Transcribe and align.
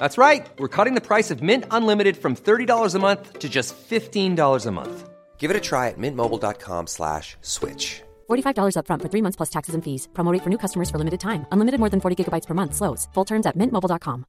That's 0.00 0.16
right. 0.16 0.46
We're 0.58 0.74
cutting 0.76 0.94
the 0.94 1.06
price 1.10 1.30
of 1.30 1.42
Mint 1.42 1.64
Unlimited 1.70 2.16
from 2.16 2.34
$30 2.34 2.94
a 2.94 2.98
month 2.98 3.38
to 3.38 3.48
just 3.48 3.76
$15 3.76 4.66
a 4.66 4.70
month. 4.70 5.10
Give 5.36 5.50
it 5.50 5.56
a 5.56 5.60
try 5.60 5.88
at 5.88 5.98
mintmobile.com 5.98 6.86
slash 6.86 7.36
switch. 7.42 8.02
$45 8.30 8.76
upfront 8.76 9.02
for 9.02 9.08
three 9.12 9.22
months 9.22 9.36
plus 9.36 9.50
taxes 9.50 9.74
and 9.74 9.84
fees. 9.84 10.08
Promo 10.14 10.32
rate 10.32 10.42
for 10.42 10.50
new 10.50 10.58
customers 10.64 10.90
for 10.90 10.98
limited 10.98 11.20
time. 11.20 11.44
Unlimited 11.52 11.80
more 11.80 11.90
than 11.90 12.00
40 12.00 12.16
gigabytes 12.16 12.46
per 12.46 12.54
month. 12.54 12.74
Slows. 12.74 13.08
Full 13.14 13.26
terms 13.26 13.46
at 13.46 13.56
mintmobile.com. 13.56 14.24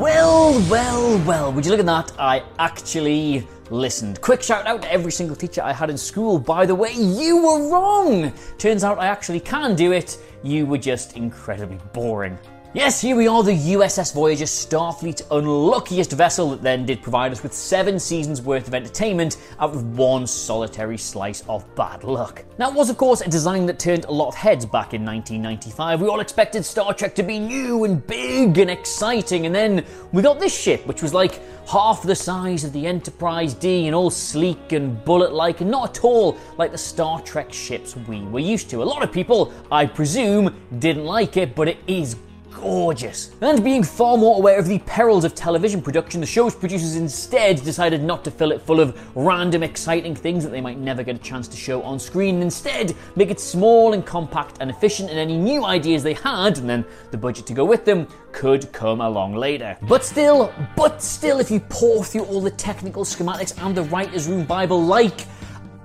Well, 0.00 0.58
well, 0.70 1.18
well, 1.26 1.52
would 1.52 1.66
you 1.66 1.70
look 1.70 1.80
at 1.80 1.86
that? 1.86 2.12
I 2.18 2.42
actually 2.58 3.46
listened. 3.70 4.20
Quick 4.22 4.42
shout 4.42 4.66
out 4.66 4.80
to 4.82 4.90
every 4.90 5.12
single 5.12 5.36
teacher 5.36 5.62
I 5.62 5.74
had 5.74 5.90
in 5.90 5.98
school. 5.98 6.38
By 6.38 6.64
the 6.64 6.74
way, 6.74 6.92
you 6.92 7.36
were 7.36 7.70
wrong! 7.70 8.32
Turns 8.56 8.82
out 8.82 8.98
I 8.98 9.06
actually 9.06 9.40
can 9.40 9.74
do 9.74 9.92
it. 9.92 10.16
You 10.42 10.64
were 10.64 10.78
just 10.78 11.16
incredibly 11.16 11.78
boring. 11.92 12.38
Yes, 12.72 13.00
here 13.00 13.16
we 13.16 13.26
are, 13.26 13.42
the 13.42 13.50
USS 13.50 14.14
Voyager, 14.14 14.44
Starfleet's 14.44 15.24
unluckiest 15.32 16.12
vessel 16.12 16.50
that 16.50 16.62
then 16.62 16.86
did 16.86 17.02
provide 17.02 17.32
us 17.32 17.42
with 17.42 17.52
seven 17.52 17.98
seasons 17.98 18.42
worth 18.42 18.68
of 18.68 18.74
entertainment 18.74 19.38
out 19.58 19.74
of 19.74 19.98
one 19.98 20.24
solitary 20.24 20.96
slice 20.96 21.42
of 21.48 21.64
bad 21.74 22.04
luck. 22.04 22.44
It 22.60 22.72
was, 22.72 22.88
of 22.88 22.96
course, 22.96 23.22
a 23.22 23.28
design 23.28 23.66
that 23.66 23.80
turned 23.80 24.04
a 24.04 24.12
lot 24.12 24.28
of 24.28 24.36
heads 24.36 24.64
back 24.64 24.94
in 24.94 25.04
1995. 25.04 26.00
We 26.00 26.06
all 26.06 26.20
expected 26.20 26.64
Star 26.64 26.94
Trek 26.94 27.12
to 27.16 27.24
be 27.24 27.40
new 27.40 27.82
and 27.82 28.06
big 28.06 28.58
and 28.58 28.70
exciting, 28.70 29.46
and 29.46 29.54
then 29.54 29.84
we 30.12 30.22
got 30.22 30.38
this 30.38 30.56
ship, 30.56 30.86
which 30.86 31.02
was 31.02 31.12
like 31.12 31.40
half 31.68 32.04
the 32.04 32.14
size 32.14 32.62
of 32.62 32.72
the 32.72 32.86
Enterprise 32.86 33.52
D 33.52 33.88
and 33.88 33.96
all 33.96 34.10
sleek 34.10 34.70
and 34.70 35.04
bullet 35.04 35.32
like, 35.32 35.60
and 35.60 35.72
not 35.72 35.98
at 35.98 36.04
all 36.04 36.38
like 36.56 36.70
the 36.70 36.78
Star 36.78 37.20
Trek 37.22 37.52
ships 37.52 37.96
we 37.96 38.22
were 38.22 38.38
used 38.38 38.70
to. 38.70 38.80
A 38.80 38.84
lot 38.84 39.02
of 39.02 39.10
people, 39.10 39.52
I 39.72 39.86
presume, 39.86 40.54
didn't 40.78 41.04
like 41.04 41.36
it, 41.36 41.56
but 41.56 41.66
it 41.66 41.78
is 41.88 42.14
gorgeous. 42.52 43.30
And 43.40 43.62
being 43.62 43.82
far 43.82 44.16
more 44.16 44.38
aware 44.38 44.58
of 44.58 44.66
the 44.66 44.78
perils 44.80 45.24
of 45.24 45.34
television 45.34 45.80
production, 45.82 46.20
the 46.20 46.26
show's 46.26 46.54
producers 46.54 46.96
instead 46.96 47.62
decided 47.62 48.02
not 48.02 48.24
to 48.24 48.30
fill 48.30 48.52
it 48.52 48.60
full 48.62 48.80
of 48.80 48.98
random, 49.16 49.62
exciting 49.62 50.14
things 50.14 50.44
that 50.44 50.50
they 50.50 50.60
might 50.60 50.78
never 50.78 51.02
get 51.02 51.16
a 51.16 51.18
chance 51.18 51.48
to 51.48 51.56
show 51.56 51.82
on 51.82 51.98
screen. 51.98 52.36
and 52.36 52.44
Instead, 52.44 52.94
make 53.16 53.30
it 53.30 53.40
small 53.40 53.92
and 53.92 54.04
compact 54.04 54.58
and 54.60 54.70
efficient, 54.70 55.10
and 55.10 55.18
any 55.18 55.36
new 55.36 55.64
ideas 55.64 56.02
they 56.02 56.14
had, 56.14 56.58
and 56.58 56.68
then 56.68 56.84
the 57.10 57.18
budget 57.18 57.46
to 57.46 57.54
go 57.54 57.64
with 57.64 57.84
them, 57.84 58.06
could 58.32 58.70
come 58.72 59.00
along 59.00 59.34
later. 59.34 59.76
But 59.82 60.04
still, 60.04 60.52
but 60.76 61.02
still, 61.02 61.40
if 61.40 61.50
you 61.50 61.60
pour 61.60 62.04
through 62.04 62.24
all 62.24 62.40
the 62.40 62.50
technical 62.50 63.04
schematics 63.04 63.60
and 63.64 63.76
the 63.76 63.82
writer's 63.84 64.28
room 64.28 64.44
Bible, 64.44 64.82
like 64.82 65.26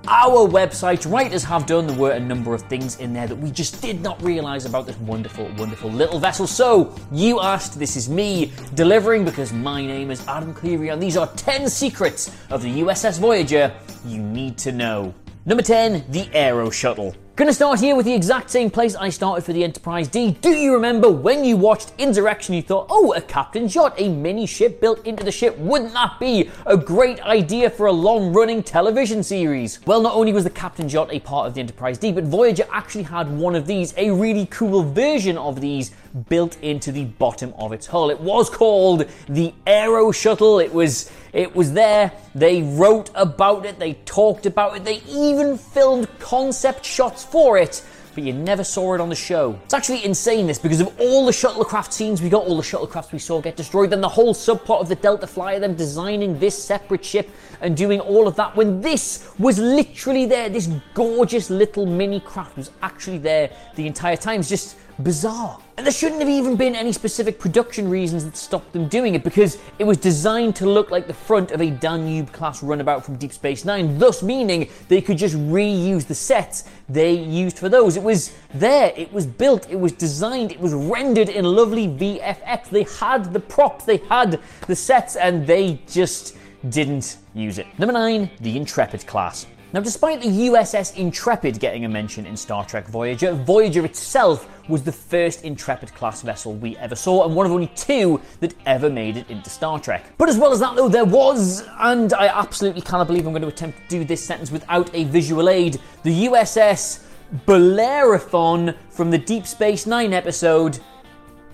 our 0.08 0.48
website 0.48 1.10
writers 1.10 1.42
have 1.44 1.66
done. 1.66 1.86
There 1.86 1.96
were 1.96 2.12
a 2.12 2.20
number 2.20 2.54
of 2.54 2.62
things 2.62 2.98
in 2.98 3.12
there 3.12 3.26
that 3.26 3.36
we 3.36 3.50
just 3.50 3.82
did 3.82 4.00
not 4.02 4.22
realize 4.22 4.64
about 4.64 4.86
this 4.86 4.96
wonderful, 4.98 5.50
wonderful 5.56 5.90
little 5.90 6.18
vessel. 6.18 6.46
So, 6.46 6.94
you 7.10 7.40
asked, 7.40 7.78
this 7.78 7.96
is 7.96 8.08
me 8.08 8.52
delivering 8.74 9.24
because 9.24 9.52
my 9.52 9.84
name 9.84 10.10
is 10.10 10.26
Adam 10.28 10.54
Cleary, 10.54 10.88
and 10.90 11.02
these 11.02 11.16
are 11.16 11.26
10 11.34 11.68
secrets 11.68 12.30
of 12.50 12.62
the 12.62 12.80
USS 12.80 13.18
Voyager 13.18 13.72
you 14.04 14.22
need 14.22 14.56
to 14.58 14.72
know. 14.72 15.14
Number 15.44 15.62
10, 15.62 16.04
the 16.10 16.28
Aero 16.32 16.70
Shuttle. 16.70 17.14
Gonna 17.36 17.52
start 17.52 17.80
here 17.80 17.94
with 17.94 18.06
the 18.06 18.14
exact 18.14 18.48
same 18.48 18.70
place 18.70 18.96
I 18.96 19.10
started 19.10 19.44
for 19.44 19.52
the 19.52 19.62
Enterprise 19.62 20.08
D. 20.08 20.30
Do 20.40 20.48
you 20.48 20.72
remember 20.72 21.10
when 21.10 21.44
you 21.44 21.58
watched 21.58 21.92
Insurrection, 21.98 22.54
you 22.54 22.62
thought, 22.62 22.86
oh, 22.88 23.12
a 23.12 23.20
captain's 23.20 23.74
yacht, 23.74 23.92
a 23.98 24.08
mini 24.08 24.46
ship 24.46 24.80
built 24.80 25.06
into 25.06 25.22
the 25.22 25.30
ship? 25.30 25.54
Wouldn't 25.58 25.92
that 25.92 26.18
be 26.18 26.48
a 26.64 26.78
great 26.78 27.22
idea 27.26 27.68
for 27.68 27.88
a 27.88 27.92
long 27.92 28.32
running 28.32 28.62
television 28.62 29.22
series? 29.22 29.84
Well, 29.84 30.00
not 30.00 30.14
only 30.14 30.32
was 30.32 30.44
the 30.44 30.50
captain's 30.50 30.94
yacht 30.94 31.12
a 31.12 31.20
part 31.20 31.46
of 31.46 31.52
the 31.52 31.60
Enterprise 31.60 31.98
D, 31.98 32.10
but 32.10 32.24
Voyager 32.24 32.64
actually 32.72 33.04
had 33.04 33.30
one 33.30 33.54
of 33.54 33.66
these, 33.66 33.92
a 33.98 34.10
really 34.10 34.46
cool 34.46 34.82
version 34.82 35.36
of 35.36 35.60
these 35.60 35.90
built 36.30 36.56
into 36.62 36.90
the 36.90 37.04
bottom 37.04 37.52
of 37.58 37.70
its 37.70 37.86
hull. 37.86 38.08
It 38.08 38.18
was 38.18 38.48
called 38.48 39.04
the 39.28 39.52
Aero 39.66 40.10
Shuttle. 40.10 40.58
It 40.58 40.72
was 40.72 41.12
it 41.36 41.54
was 41.54 41.74
there. 41.74 42.10
They 42.34 42.62
wrote 42.62 43.10
about 43.14 43.66
it. 43.66 43.78
They 43.78 43.92
talked 44.06 44.46
about 44.46 44.74
it. 44.74 44.84
They 44.84 45.02
even 45.06 45.58
filmed 45.58 46.08
concept 46.18 46.86
shots 46.86 47.24
for 47.24 47.58
it. 47.58 47.84
But 48.14 48.24
you 48.24 48.32
never 48.32 48.64
saw 48.64 48.94
it 48.94 49.02
on 49.02 49.10
the 49.10 49.14
show. 49.14 49.60
It's 49.66 49.74
actually 49.74 50.02
insane 50.02 50.46
this 50.46 50.58
because 50.58 50.80
of 50.80 50.98
all 50.98 51.26
the 51.26 51.32
shuttlecraft 51.32 51.92
scenes 51.92 52.22
we 52.22 52.30
got, 52.30 52.46
all 52.46 52.56
the 52.56 52.62
shuttlecrafts 52.62 53.12
we 53.12 53.18
saw 53.18 53.42
get 53.42 53.54
destroyed, 53.54 53.90
then 53.90 54.00
the 54.00 54.08
whole 54.08 54.32
subplot 54.32 54.80
of 54.80 54.88
the 54.88 54.94
Delta 54.94 55.26
Flyer, 55.26 55.60
them 55.60 55.74
designing 55.74 56.38
this 56.38 56.56
separate 56.64 57.04
ship 57.04 57.28
and 57.60 57.76
doing 57.76 58.00
all 58.00 58.26
of 58.26 58.34
that 58.36 58.56
when 58.56 58.80
this 58.80 59.30
was 59.38 59.58
literally 59.58 60.24
there. 60.24 60.48
This 60.48 60.70
gorgeous 60.94 61.50
little 61.50 61.84
mini 61.84 62.20
craft 62.20 62.56
was 62.56 62.70
actually 62.80 63.18
there 63.18 63.50
the 63.74 63.86
entire 63.86 64.16
time. 64.16 64.40
It's 64.40 64.48
just 64.48 64.78
bizarre. 65.02 65.58
And 65.76 65.84
there 65.84 65.92
shouldn't 65.92 66.20
have 66.20 66.28
even 66.28 66.56
been 66.56 66.74
any 66.74 66.92
specific 66.92 67.38
production 67.38 67.90
reasons 67.90 68.24
that 68.24 68.36
stopped 68.36 68.72
them 68.72 68.88
doing 68.88 69.14
it 69.14 69.22
because 69.22 69.58
it 69.78 69.84
was 69.84 69.98
designed 69.98 70.56
to 70.56 70.66
look 70.66 70.90
like 70.90 71.06
the 71.06 71.14
front 71.14 71.50
of 71.50 71.60
a 71.60 71.70
Danube 71.70 72.32
class 72.32 72.62
runabout 72.62 73.04
from 73.04 73.16
Deep 73.16 73.32
Space 73.32 73.64
Nine, 73.64 73.98
thus 73.98 74.22
meaning 74.22 74.70
they 74.88 75.02
could 75.02 75.18
just 75.18 75.34
reuse 75.34 76.06
the 76.06 76.14
sets 76.14 76.64
they 76.88 77.12
used 77.12 77.58
for 77.58 77.68
those. 77.68 77.96
It 77.96 78.02
was 78.02 78.32
there, 78.54 78.92
it 78.96 79.12
was 79.12 79.26
built, 79.26 79.68
it 79.70 79.78
was 79.78 79.92
designed, 79.92 80.50
it 80.50 80.60
was 80.60 80.72
rendered 80.72 81.28
in 81.28 81.44
lovely 81.44 81.88
VFX. 81.88 82.70
They 82.70 82.84
had 82.98 83.32
the 83.32 83.40
props, 83.40 83.84
they 83.84 83.98
had 83.98 84.40
the 84.66 84.76
sets, 84.76 85.16
and 85.16 85.46
they 85.46 85.80
just 85.86 86.36
didn't 86.70 87.18
use 87.34 87.58
it. 87.58 87.66
Number 87.78 87.92
nine, 87.92 88.30
the 88.40 88.56
Intrepid 88.56 89.06
class. 89.06 89.46
Now, 89.76 89.82
despite 89.82 90.22
the 90.22 90.28
USS 90.28 90.96
Intrepid 90.96 91.60
getting 91.60 91.84
a 91.84 91.88
mention 91.90 92.24
in 92.24 92.34
Star 92.34 92.64
Trek 92.64 92.88
Voyager, 92.88 93.34
Voyager 93.34 93.84
itself 93.84 94.48
was 94.70 94.82
the 94.82 94.90
first 94.90 95.44
Intrepid 95.44 95.92
class 95.92 96.22
vessel 96.22 96.54
we 96.54 96.78
ever 96.78 96.96
saw, 96.96 97.26
and 97.26 97.36
one 97.36 97.44
of 97.44 97.52
only 97.52 97.66
two 97.76 98.18
that 98.40 98.54
ever 98.64 98.88
made 98.88 99.18
it 99.18 99.28
into 99.28 99.50
Star 99.50 99.78
Trek. 99.78 100.14
But 100.16 100.30
as 100.30 100.38
well 100.38 100.50
as 100.50 100.60
that, 100.60 100.76
though, 100.76 100.88
there 100.88 101.04
was, 101.04 101.62
and 101.78 102.14
I 102.14 102.28
absolutely 102.28 102.80
cannot 102.80 103.06
believe 103.06 103.26
I'm 103.26 103.34
going 103.34 103.42
to 103.42 103.48
attempt 103.48 103.76
to 103.76 103.88
do 103.90 104.02
this 104.02 104.24
sentence 104.24 104.50
without 104.50 104.88
a 104.94 105.04
visual 105.04 105.50
aid, 105.50 105.78
the 106.04 106.24
USS 106.24 107.04
Bellerophon 107.44 108.74
from 108.88 109.10
the 109.10 109.18
Deep 109.18 109.46
Space 109.46 109.84
Nine 109.84 110.14
episode 110.14 110.78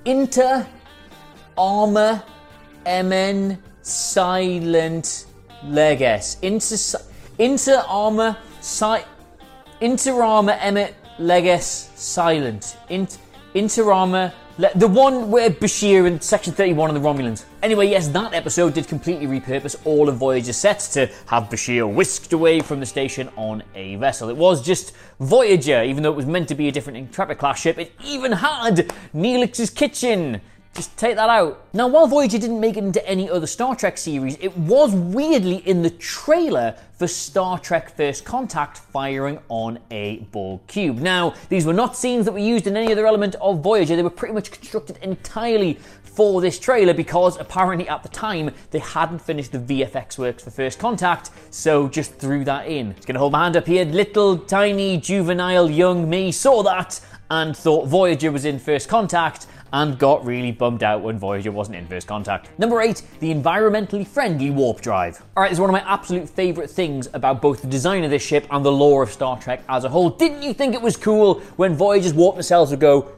Inter 0.05 0.65
Arma 1.59 2.25
Enim 2.87 3.61
Silent 3.83 5.27
Leges. 5.65 6.37
Inter, 6.43 6.77
inter 7.39 7.83
Armor 7.87 8.37
si, 8.61 8.99
Inter 9.81 10.23
Armor 10.23 10.57
Emmet 10.61 10.95
Leges 11.19 11.91
Silent. 11.95 12.77
Inter, 12.89 13.19
inter 13.55 13.91
Armor 13.91 14.33
Le- 14.59 14.71
the 14.75 14.87
one 14.87 15.31
where 15.31 15.49
Bashir 15.49 16.07
and 16.07 16.23
Section 16.23 16.53
31 16.53 16.95
and 16.95 17.03
the 17.03 17.09
Romulans. 17.09 17.45
Anyway, 17.63 17.89
yes, 17.89 18.09
that 18.09 18.35
episode 18.35 18.75
did 18.75 18.87
completely 18.87 19.27
repurpose 19.27 19.77
all 19.87 20.11
of 20.11 20.17
Voyager's 20.17 20.59
sets 20.59 20.93
to 20.93 21.11
have 21.27 21.45
Bashir 21.45 21.91
whisked 21.91 22.35
away 22.35 22.61
from 22.61 22.79
the 22.79 22.85
station 22.85 23.31
on 23.37 23.63
a 23.75 23.97
vessel. 23.97 24.29
It 24.29 24.37
was 24.37 24.63
just 24.63 24.93
Voyager, 25.21 25.83
even 25.83 26.03
though 26.03 26.13
it 26.13 26.17
was 26.17 26.27
meant 26.27 26.49
to 26.49 26.55
be 26.55 26.69
a 26.69 26.73
different 26.73 26.99
Intrepid 26.99 27.39
class 27.39 27.61
ship, 27.61 27.79
it 27.79 27.93
even 28.05 28.31
had 28.33 28.93
Neelix's 29.15 29.71
kitchen. 29.71 30.43
Just 30.75 30.97
take 30.97 31.17
that 31.17 31.29
out. 31.29 31.67
Now, 31.75 31.87
while 31.87 32.07
Voyager 32.07 32.39
didn't 32.39 32.59
make 32.59 32.79
it 32.79 32.85
into 32.85 33.07
any 33.07 33.29
other 33.29 33.47
Star 33.47 33.77
Trek 33.77 33.99
series, 33.99 34.39
it 34.41 34.57
was 34.57 34.95
weirdly 34.95 35.57
in 35.57 35.83
the 35.83 35.91
trailer 35.91 36.75
for 36.95 37.07
Star 37.07 37.59
Trek 37.59 37.95
First 37.95 38.25
Contact 38.25 38.79
firing 38.79 39.39
on 39.51 39.79
a 39.91 40.21
Borg 40.33 40.67
cube. 40.69 40.99
Now, 40.99 41.35
these 41.51 41.67
were 41.67 41.75
not 41.75 41.95
scenes 41.95 42.25
that 42.25 42.33
were 42.33 42.39
used 42.39 42.67
in 42.67 42.75
any 42.75 42.91
other 42.91 43.07
element 43.07 43.35
of 43.35 43.61
Voyager, 43.61 43.97
they 43.97 44.03
were 44.03 44.09
pretty 44.09 44.33
much 44.33 44.51
constructed 44.51 44.97
entirely 45.03 45.79
for 46.03 46.41
this 46.41 46.59
trailer 46.59 46.95
because 46.95 47.39
apparently 47.39 47.89
at 47.89 48.03
the 48.03 48.09
time 48.09 48.51
they 48.71 48.79
hadn't 48.79 49.19
finished 49.19 49.53
the 49.53 49.59
VFX 49.59 50.17
works 50.17 50.43
for 50.43 50.51
First 50.51 50.79
Contact, 50.79 51.31
so 51.51 51.87
just 51.87 52.15
threw 52.15 52.45
that 52.45 52.67
in. 52.67 52.95
Just 52.95 53.07
gonna 53.07 53.19
hold 53.19 53.33
my 53.33 53.45
hand 53.45 53.59
up 53.59 53.67
here, 53.67 53.85
little 53.85 54.39
tiny 54.39 54.97
juvenile 54.97 55.71
young 55.71 56.09
me 56.09 56.33
saw 56.33 56.63
that 56.63 57.01
and 57.31 57.57
thought 57.57 57.89
Voyager 57.89 58.31
was 58.31 58.45
in 58.45 58.59
first 58.59 58.89
contact 58.89 59.47
and 59.73 59.99
got 59.99 60.25
really 60.25 60.53
bummed 60.53 60.83
out 60.83 61.03
when 61.03 61.19
Voyager 61.19 61.51
wasn't 61.51 61.77
in 61.77 61.87
first 61.87 62.07
contact. 62.07 62.49
Number 62.59 62.81
8, 62.81 63.03
the 63.21 63.33
environmentally 63.33 64.07
friendly 64.07 64.51
warp 64.51 64.81
drive. 64.81 65.23
Alright, 65.37 65.51
this 65.51 65.57
is 65.57 65.61
one 65.61 65.71
of 65.71 65.75
my 65.75 65.91
absolute 65.91 66.29
favourite 66.29 66.71
things 66.71 67.09
about 67.15 67.41
both 67.41 67.63
the 67.63 67.69
design 67.69 68.05
of 68.05 68.11
this 68.11 68.25
ship 68.25 68.47
and 68.51 68.65
the 68.65 68.73
lore 68.73 69.03
of 69.03 69.11
Star 69.11 69.41
Trek 69.41 69.63
as 69.69 69.85
a 69.85 69.89
whole. 69.89 70.11
Didn't 70.11 70.43
you 70.43 70.53
think 70.55 70.75
it 70.75 70.83
was 70.83 70.97
cool 70.97 71.41
when 71.57 71.75
Voyager's 71.75 72.15
warp 72.15 72.37
nacelles 72.37 72.71
would 72.71 72.81
go 72.81 73.13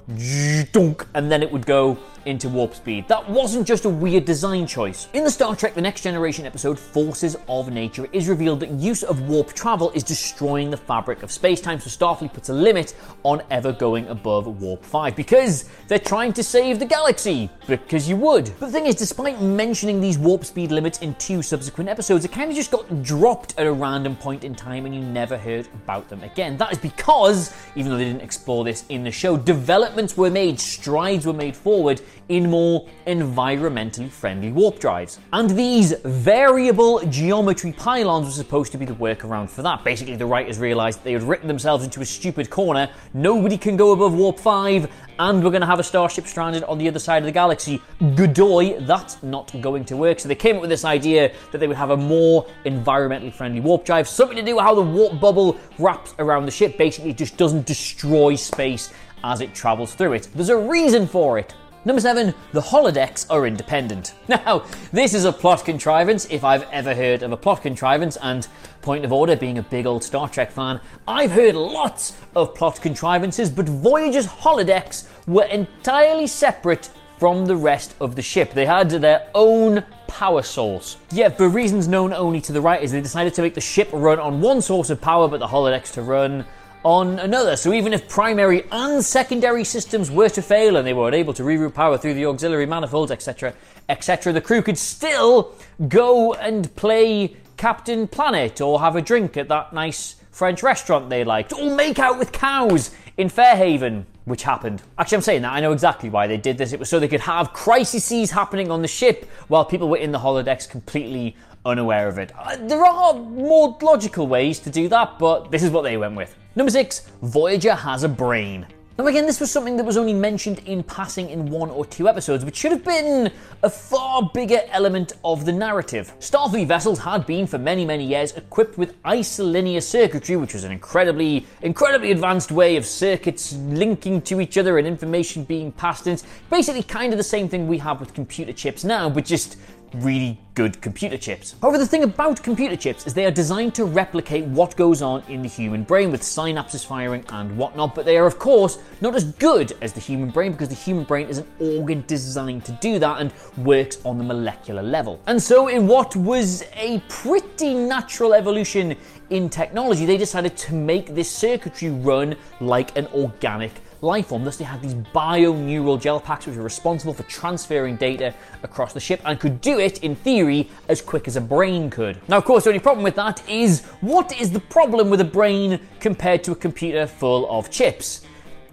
dunk 0.73 1.07
and 1.15 1.31
then 1.31 1.43
it 1.43 1.51
would 1.51 1.67
go 1.67 1.99
into 2.27 2.49
warp 2.49 2.75
speed. 2.75 3.09
That 3.09 3.29
wasn't 3.29 3.67
just 3.67 3.85
a 3.85 3.89
weird 3.89 4.25
design 4.25 4.67
choice. 4.67 5.09
In 5.13 5.25
the 5.25 5.31
Star 5.31 5.55
Trek 5.55 5.75
The 5.75 5.81
Next 5.81 6.03
Generation 6.03 6.47
episode 6.47 6.79
Forces 6.79 7.37
of 7.49 7.71
Nature, 7.71 8.05
it 8.05 8.11
is 8.13 8.29
revealed 8.29 8.61
that 8.61 8.71
use 8.71 9.03
of 9.03 9.29
warp 9.29 9.53
travel 9.53 9.91
is 9.91 10.03
destroying 10.03 10.71
the 10.71 10.77
fabric 10.77 11.23
of 11.23 11.31
space-time, 11.31 11.81
so 11.81 11.89
Starfleet 11.89 12.33
puts 12.33 12.49
a 12.49 12.55
limit 12.55 12.95
on 13.23 13.43
ever 13.51 13.73
going 13.73 14.07
above 14.09 14.61
warp 14.61 14.85
5 14.85 15.17
because 15.17 15.69
they're 15.89 15.99
trying 15.99 16.33
to 16.33 16.43
save 16.43 16.79
the 16.79 16.87
galaxy, 16.87 17.51
because 17.67 18.09
you 18.09 18.17
would. 18.17 18.53
But 18.59 18.67
the 18.67 18.73
thing 18.73 18.87
is, 18.87 18.95
despite 18.95 19.41
mentioning 19.41 20.01
these 20.01 20.19
warp 20.19 20.45
speed 20.45 20.71
limits 20.71 20.99
in 20.99 21.15
two 21.17 21.43
subsequent 21.43 21.89
episodes, 21.89 22.25
it 22.25 22.33
kind 22.33 22.51
of 22.51 22.57
just 22.57 22.71
got 22.71 23.03
dropped 23.03 23.59
at 23.59 23.67
a 23.67 23.73
random 23.73 24.17
point 24.17 24.45
in 24.45 24.55
time 24.55 24.87
and 24.87 24.95
you 24.95 25.01
never 25.01 25.37
heard 25.37 25.67
about 25.75 26.09
them 26.09 26.23
again. 26.23 26.57
That 26.57 26.73
is 26.73 26.79
because, 26.79 27.55
even 27.77 27.91
though 27.91 27.99
they 27.99 28.05
didn't 28.05 28.23
explore 28.23 28.65
this 28.65 28.85
in 28.89 29.05
the 29.05 29.11
show, 29.11 29.37
developments 29.37 30.17
were 30.17 30.31
made, 30.31 30.59
strides 30.61 31.27
were 31.27 31.33
made 31.33 31.57
forward 31.57 32.01
in 32.29 32.51
more 32.51 32.87
environmentally 33.07 34.11
friendly 34.11 34.53
warp 34.53 34.79
drives. 34.79 35.19
And 35.33 35.51
these 35.51 35.93
variable 36.05 37.01
geometry 37.07 37.73
pylons 37.73 38.27
were 38.27 38.33
supposed 38.33 38.73
to 38.73 38.79
be 38.79 38.85
the 38.85 38.95
workaround 38.95 39.51
for 39.51 39.63
that. 39.63 39.85
Basically, 39.85 40.17
the 40.17 40.27
writers 40.27 40.59
realized 40.59 41.05
they 41.05 41.13
had 41.13 41.23
written 41.23 41.49
themselves 41.49 41.85
into 41.85 42.01
a 42.01 42.07
stupid 42.07 42.51
corner. 42.51 42.91
Nobody 43.13 43.59
can 43.59 43.77
go 43.77 43.93
above 43.93 44.15
warp 44.15 44.39
5, 44.39 44.91
and 45.19 45.45
we're 45.45 45.51
going 45.51 45.61
to 45.61 45.67
have 45.67 45.79
a 45.79 45.85
starship 45.85 46.27
stranded 46.27 46.65
on 46.65 46.79
the 46.79 46.89
other 46.89 46.99
side 46.99 47.19
of 47.19 47.27
the 47.27 47.33
galaxy. 47.33 47.81
Godoy, 48.15 48.81
that's 48.81 49.23
not 49.23 49.53
going 49.61 49.85
to 49.87 49.97
work. 49.97 50.19
So 50.19 50.29
they 50.29 50.35
came 50.35 50.57
up 50.57 50.63
with 50.63 50.71
this 50.71 50.85
idea 50.85 51.33
that 51.53 51.59
they 51.59 51.67
would 51.67 51.77
have 51.77 51.91
a 51.91 51.97
more 51.97 52.47
environmentally 52.65 53.33
friendly 53.33 53.61
warp 53.61 53.85
drive, 53.85 54.09
something 54.09 54.37
to 54.37 54.43
do 54.43 54.57
with 54.57 54.65
how 54.65 54.75
the 54.75 54.83
warp 54.83 55.21
bubble 55.21 55.57
wraps 55.79 56.15
around 56.19 56.47
the 56.47 56.53
ship. 56.53 56.77
Basically, 56.79 57.11
it 57.11 57.17
just 57.17 57.37
doesn't 57.37 57.67
destroy 57.67 58.35
space 58.35 58.93
as 59.23 59.41
it 59.41 59.55
travels 59.55 59.95
through 59.95 60.13
it. 60.15 60.29
There's 60.35 60.51
a 60.51 60.57
reason 60.57 61.07
for 61.07 61.39
it. 61.39 61.55
Number 61.87 62.01
seven, 62.01 62.33
the 62.53 62.63
holodecks 62.63 63.27
are 63.29 63.47
independent. 63.47 64.15
Now, 64.29 64.65
this 64.91 65.13
is 65.13 65.27
a 65.27 65.33
plot 65.33 65.67
contrivance 65.67 66.27
if 66.31 66.45
I've 66.45 66.63
ever 66.73 66.95
heard 66.95 67.23
of 67.23 67.31
a 67.31 67.37
plot 67.37 67.61
contrivance, 67.61 68.17
and 68.23 68.49
point 68.81 69.05
of 69.05 69.13
order, 69.13 69.37
being 69.37 69.59
a 69.59 69.63
big 69.63 69.85
old 69.85 70.03
Star 70.03 70.29
Trek 70.29 70.51
fan, 70.51 70.81
I've 71.07 71.31
heard 71.31 71.55
lots 71.55 72.17
of 72.35 72.55
plot 72.55 72.81
contrivances, 72.81 73.51
but 73.51 73.69
Voyager's 73.69 74.27
holodecks 74.27 75.07
were 75.27 75.45
entirely 75.45 76.27
separate 76.27 76.89
from 77.19 77.45
the 77.45 77.57
rest 77.57 77.95
of 78.01 78.17
the 78.17 78.23
ship. 78.23 78.55
They 78.55 78.67
had 78.67 78.89
their 78.89 79.29
own 79.35 79.85
power 80.09 80.43
source. 80.43 80.97
Yet, 81.13 81.37
for 81.37 81.49
reasons 81.51 81.87
known 81.87 82.15
only 82.15 82.41
to 82.43 82.53
the 82.53 82.63
writers, 82.63 82.93
they 82.93 83.03
decided 83.03 83.35
to 83.35 83.43
make 83.43 83.55
the 83.55 83.61
ship 83.61 83.91
run 83.93 84.19
on 84.19 84.41
one 84.41 84.63
source 84.63 84.89
of 84.89 85.03
power, 85.03 85.29
but 85.29 85.39
the 85.39 85.47
holodecks 85.49 85.93
to 85.93 86.03
run 86.03 86.47
on 86.85 87.19
another. 87.19 87.57
So 87.57 87.73
even 87.73 87.93
if 87.93 88.09
primary 88.09 88.65
and 88.71 89.05
secondary 89.05 89.65
systems 89.65 90.11
were 90.11 90.29
to 90.29 90.43
fail 90.43 90.77
and 90.77 90.87
they 90.87 90.93
were 90.93 91.09
unable 91.09 91.33
to 91.35 91.43
reroute 91.43 91.75
power 91.75 91.99
through 91.99 92.15
the 92.15 92.27
auxiliary 92.27 92.67
manifolds, 92.67 93.11
etc., 93.11 93.55
etc., 93.89 94.33
the 94.33 94.41
crew 94.41 94.63
could 94.63 94.79
still 94.79 95.55
go 95.89 96.35
and 96.35 96.75
play 96.77 97.37
Captain 97.57 98.07
Planet 98.07 98.61
or 98.61 98.81
have 98.81 98.97
a 98.97 99.03
drink 99.03 99.37
at 99.37 99.49
that 99.49 99.73
nice 99.73 100.17
French 100.31 100.63
restaurant 100.63 101.09
they 101.09 101.23
liked, 101.23 101.53
or 101.53 101.75
make 101.75 101.99
out 102.01 102.19
with 102.19 102.33
cows 102.33 102.91
in 103.17 103.29
Fair 103.29 103.57
Haven, 103.57 104.05
which 104.25 104.43
happened. 104.43 104.83
Actually, 104.99 105.17
I'm 105.17 105.23
saying 105.23 105.43
that 105.43 105.53
I 105.53 105.61
know 105.61 105.71
exactly 105.71 106.11
why 106.11 106.27
they 106.27 106.37
did 106.37 106.59
this. 106.59 106.73
It 106.73 106.81
was 106.81 106.89
so 106.89 106.99
they 106.99 107.07
could 107.07 107.21
have 107.21 107.53
crises 107.53 108.33
happening 108.33 108.69
on 108.71 108.83
the 108.83 108.89
ship 108.89 109.31
while 109.47 109.65
people 109.65 109.89
were 109.89 109.97
in 109.97 110.11
the 110.11 110.19
holodecks 110.19 110.69
completely 110.69 111.37
unaware 111.65 112.09
of 112.09 112.19
it. 112.19 112.33
Uh, 112.39 112.57
there 112.61 112.85
are 112.85 113.15
more 113.15 113.77
logical 113.81 114.27
ways 114.27 114.59
to 114.61 114.71
do 114.71 114.89
that, 114.89 115.19
but 115.19 115.51
this 115.51 115.63
is 115.63 115.71
what 115.71 115.83
they 115.83 115.97
went 115.97 116.15
with. 116.17 116.37
Number 116.57 116.71
six, 116.71 117.09
Voyager 117.23 117.75
has 117.75 118.03
a 118.03 118.09
brain. 118.09 118.67
Now, 118.97 119.09
again, 119.09 119.27
this 119.27 119.41
was 119.41 119.51
something 119.51 119.77
that 119.79 119.85
was 119.85 119.97
only 119.97 120.13
mentioned 120.13 120.61
in 120.67 120.85
passing 120.85 121.29
in 121.31 121.51
one 121.51 121.69
or 121.69 121.85
two 121.85 122.09
episodes, 122.09 122.45
but 122.45 122.55
should 122.55 122.71
have 122.71 122.85
been 122.85 123.33
a 123.65 123.69
far 123.69 124.31
bigger 124.33 124.61
element 124.71 125.15
of 125.25 125.45
the 125.45 125.51
narrative. 125.51 126.13
Starfleet 126.21 126.69
vessels 126.69 127.01
had 127.01 127.27
been, 127.27 127.49
for 127.49 127.59
many, 127.59 127.85
many 127.85 128.07
years, 128.07 128.31
equipped 128.35 128.79
with 128.79 129.03
isolinear 129.03 129.83
circuitry, 129.83 130.37
which 130.37 130.55
was 130.55 130.63
an 130.63 130.71
incredibly, 130.71 131.45
incredibly 131.63 132.13
advanced 132.13 132.53
way 132.53 132.77
of 132.77 132.87
circuits 132.87 133.55
linking 133.55 134.23
to 134.23 134.41
each 134.41 134.57
other 134.57 134.79
and 134.79 134.87
information 134.87 135.43
being 135.43 135.73
passed 135.73 136.07
in. 136.07 136.17
Basically 136.49 136.85
kind 136.85 137.13
of 137.13 137.17
the 137.17 137.25
same 137.25 137.49
thing 137.49 137.67
we 137.67 137.79
have 137.79 137.99
with 137.99 138.15
computer 138.15 138.53
chips 138.53 138.85
now, 138.85 139.11
but 139.11 139.25
just 139.25 139.57
really 139.95 140.39
good 140.55 140.81
computer 140.81 141.17
chips. 141.17 141.57
However, 141.61 141.79
the 141.79 141.87
thing 141.87 142.05
about 142.05 142.43
computer 142.43 142.77
chips 142.77 143.07
is 143.07 143.15
they 143.15 143.27
are 143.27 143.31
designed 143.31 143.75
to 143.75 143.85
replicate 143.85 144.45
what 144.45 144.77
goes 144.77 145.03
on 145.03 145.23
in 145.29 145.43
the 145.43 145.49
human 145.49 145.83
brain 145.83 146.13
with 146.13 146.23
synapses 146.23 146.87
firing 146.87 147.25
and 147.31 147.57
whatnot, 147.57 147.95
but 147.95 148.05
they 148.05 148.17
are, 148.17 148.27
of 148.27 148.39
course, 148.39 148.79
not 149.01 149.15
as 149.15 149.25
good 149.25 149.77
as 149.81 149.93
the 149.93 150.01
human 150.01 150.31
brain 150.31 150.53
because 150.53 150.69
the 150.69 150.75
human 150.75 151.05
brain 151.05 151.29
is 151.29 151.39
an 151.39 151.47
organ 151.59 152.05
designed 152.07 152.65
to 152.65 152.73
do 152.81 152.99
that 152.99 153.21
and 153.21 153.33
works 153.59 153.99
on 154.05 154.19
the 154.19 154.25
molecular 154.25 154.83
level. 154.83 155.21
And 155.27 155.43
so, 155.43 155.69
in 155.69 155.87
what 155.87 156.15
was 156.15 156.65
a 156.75 157.01
pretty 157.09 157.75
natural 157.75 158.35
evolution 158.35 158.97
in 159.31 159.49
technology, 159.49 160.07
they 160.07 160.17
decided 160.17 160.57
to 160.57 160.75
make 160.75 161.15
this 161.15 161.31
circuitry 161.31 161.91
run 161.91 162.37
like 162.61 162.97
an 162.97 163.09
organic 163.09 163.73
life 164.05 164.29
form. 164.29 164.45
Thus, 164.45 164.57
they 164.57 164.65
had 164.65 164.83
these 164.83 164.95
bio-neural 164.95 165.97
gel 165.97 166.21
packs 166.21 166.47
which 166.47 166.57
were 166.57 166.63
responsible 166.63 167.15
for 167.15 167.25
transferring 167.25 167.97
data 167.97 168.35
across 168.63 168.93
the 168.93 169.01
ship 169.01 169.21
and 169.25 169.41
could 169.41 169.61
do 169.61 169.81
it, 169.81 170.05
in 170.05 170.15
theory, 170.15 170.71
as 170.89 171.01
quick 171.01 171.27
as 171.27 171.37
a 171.37 171.41
brain 171.41 171.91
could. 171.91 172.21
Now, 172.29 172.37
of 172.37 172.45
course, 172.45 172.65
the 172.65 172.71
only 172.71 172.81
problem 172.81 173.03
with 173.03 173.17
that 173.17 173.47
is 173.49 173.85
what 174.01 174.39
is 174.39 174.53
the 174.53 174.61
problem 174.61 175.11
with 175.11 175.21
a 175.21 175.25
brain 175.25 175.81
compared 175.99 176.45
to 176.45 176.53
a 176.53 176.57
computer 176.57 177.07
full 177.07 177.51
of 177.51 177.71
chips? 177.71 178.21